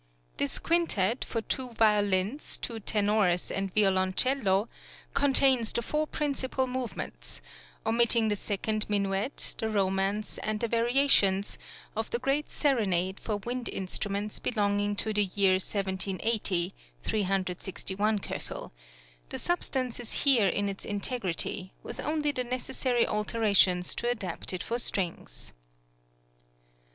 [0.37, 4.67] This quintet, for two violins, two tenors, and violoncello,
[5.13, 7.39] contains the four principal movements
[7.85, 11.59] (omitting the second minuet, the romance, and the variations)
[11.95, 16.73] of the great serenade for wind instruments belonging to the year 1780
[17.03, 18.41] (361 K);
[19.29, 24.63] the substance is here in its integrity, with only the necessary alterations to adapt it
[24.63, 25.53] for strings.